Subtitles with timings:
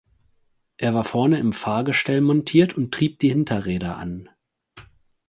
[0.77, 4.31] Er war vorne im Fahrgestell montiert und trieb die Hinterräder an.